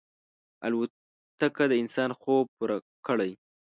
الوتکه 0.65 1.63
د 1.71 1.73
انسان 1.81 2.09
خوب 2.19 2.45
پوره 2.55 2.77
کړی. 3.07 3.31